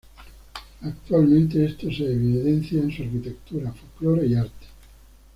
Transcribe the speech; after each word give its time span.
Actualmente, 0.81 1.63
esto 1.63 1.91
se 1.93 2.11
evidencia 2.11 2.81
en 2.81 2.89
su 2.91 3.03
arquitectura, 3.03 3.71
folclore 3.71 4.25
y 4.25 4.33
arte. 4.33 4.65